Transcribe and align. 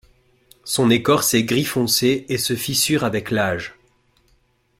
Son 0.63 0.89
écorce 0.89 1.35
est 1.35 1.43
gris 1.43 1.63
foncé 1.63 2.25
et 2.27 2.39
se 2.39 2.55
fissure 2.55 3.03
avec 3.03 3.29
l'âge. 3.29 3.75